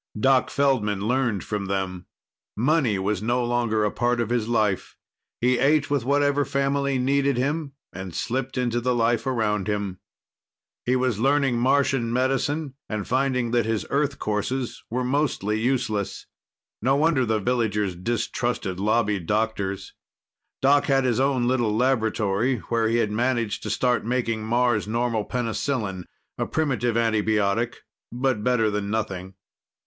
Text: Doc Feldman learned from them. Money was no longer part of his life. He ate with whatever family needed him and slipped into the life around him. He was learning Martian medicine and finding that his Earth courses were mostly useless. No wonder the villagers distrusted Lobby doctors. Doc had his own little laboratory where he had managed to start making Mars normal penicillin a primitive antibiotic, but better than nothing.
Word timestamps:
Doc 0.19 0.49
Feldman 0.49 1.01
learned 1.07 1.43
from 1.43 1.67
them. 1.67 2.07
Money 2.57 2.97
was 2.97 3.21
no 3.21 3.45
longer 3.45 3.87
part 3.91 4.19
of 4.19 4.31
his 4.31 4.47
life. 4.47 4.97
He 5.39 5.59
ate 5.59 5.91
with 5.91 6.03
whatever 6.05 6.43
family 6.43 6.97
needed 6.97 7.37
him 7.37 7.73
and 7.93 8.15
slipped 8.15 8.57
into 8.57 8.81
the 8.81 8.95
life 8.95 9.27
around 9.27 9.67
him. 9.67 9.99
He 10.87 10.95
was 10.95 11.19
learning 11.19 11.59
Martian 11.59 12.11
medicine 12.11 12.73
and 12.89 13.07
finding 13.07 13.51
that 13.51 13.67
his 13.67 13.85
Earth 13.91 14.17
courses 14.17 14.83
were 14.89 15.03
mostly 15.03 15.59
useless. 15.59 16.25
No 16.81 16.95
wonder 16.95 17.23
the 17.23 17.37
villagers 17.39 17.95
distrusted 17.95 18.79
Lobby 18.79 19.19
doctors. 19.19 19.93
Doc 20.63 20.85
had 20.85 21.03
his 21.03 21.19
own 21.19 21.47
little 21.47 21.75
laboratory 21.77 22.57
where 22.69 22.87
he 22.89 22.97
had 22.97 23.11
managed 23.11 23.61
to 23.61 23.69
start 23.69 24.03
making 24.03 24.43
Mars 24.45 24.87
normal 24.87 25.25
penicillin 25.25 26.05
a 26.39 26.47
primitive 26.47 26.95
antibiotic, 26.95 27.75
but 28.11 28.43
better 28.43 28.71
than 28.71 28.89
nothing. 28.89 29.35